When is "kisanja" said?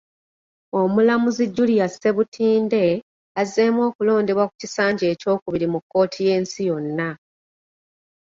4.61-5.05